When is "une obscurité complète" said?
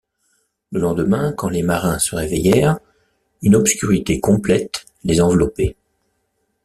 3.43-4.83